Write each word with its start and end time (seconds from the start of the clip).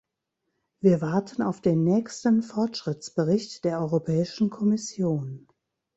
Wir 0.79 0.99
warten 1.01 1.43
auf 1.43 1.61
den 1.61 1.83
nächsten 1.83 2.41
Fortschrittsbericht 2.41 3.63
der 3.63 3.79
Europäischen 3.81 4.49
Kommission. 4.49 5.47